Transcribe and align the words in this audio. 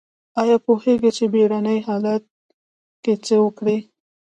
ایا 0.41 0.57
پوهیږئ 0.65 1.11
چې 1.17 1.25
بیړني 1.33 1.77
حالت 1.87 2.23
کې 3.03 3.13
څه 3.25 3.35
وکړئ؟ 3.43 3.77